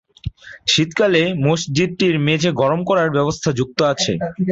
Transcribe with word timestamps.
শীতকালে 0.67 1.21
মসজিদটির 1.43 2.15
মেঝে 2.25 2.51
গরম 2.61 2.81
করার 2.89 3.09
ব্যবস্থা 3.11 3.49
যুক্ত 3.59 3.79
আছে। 3.93 4.13